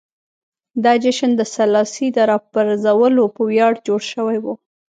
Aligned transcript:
دا 0.83 0.93
جشن 1.03 1.31
د 1.37 1.41
سلاسي 1.55 2.07
د 2.13 2.17
راپرځولو 2.31 3.23
په 3.35 3.41
ویاړ 3.49 3.73
جوړ 3.87 4.01
شوی 4.13 4.37
و. 4.43 4.45